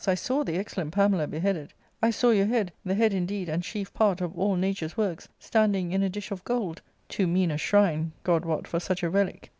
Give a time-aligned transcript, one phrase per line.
[0.07, 3.93] I saw the excellent Pamela beheaded; I saw your head— ^the head, indeed, and chief
[3.93, 8.11] part of all nature's works— standing in a dish of gold— too mean a shrine,
[8.23, 9.49] God wot, for such a relic.